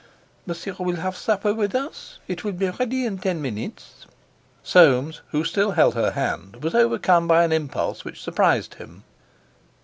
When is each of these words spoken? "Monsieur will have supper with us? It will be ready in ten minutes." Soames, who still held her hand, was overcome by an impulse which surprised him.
"Monsieur 0.47 0.73
will 0.79 0.95
have 0.95 1.15
supper 1.15 1.53
with 1.53 1.75
us? 1.75 2.17
It 2.27 2.43
will 2.43 2.53
be 2.53 2.71
ready 2.71 3.05
in 3.05 3.19
ten 3.19 3.39
minutes." 3.39 4.07
Soames, 4.63 5.21
who 5.29 5.43
still 5.43 5.73
held 5.73 5.93
her 5.93 6.09
hand, 6.13 6.63
was 6.63 6.73
overcome 6.73 7.27
by 7.27 7.43
an 7.43 7.51
impulse 7.51 8.03
which 8.03 8.19
surprised 8.23 8.73
him. 8.73 9.03